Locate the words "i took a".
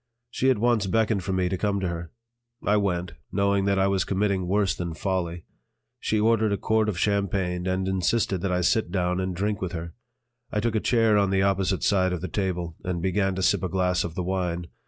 10.51-10.79